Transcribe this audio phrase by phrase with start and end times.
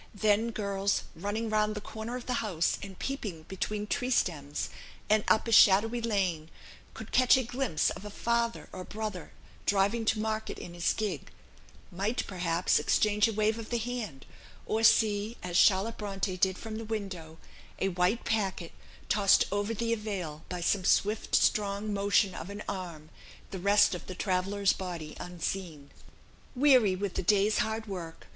[0.15, 4.69] Then girls, running round the corner of the house and peeping between tree stems,
[5.11, 6.49] and up a shadowy lane,
[6.95, 9.31] could catch a glimpse of a father or brother
[9.67, 11.29] driving to market in his gig;
[11.91, 14.25] might, perhaps, exchange a wave of the hand;
[14.65, 17.37] or see, as Charlotte Bronte did from the window,
[17.77, 18.71] a white packet
[19.07, 23.11] tossed over the avail by come swift strong motion of an arm,
[23.51, 25.91] the rest of the traveller's body unseen.
[26.55, 28.25] "Weary with a day's hard work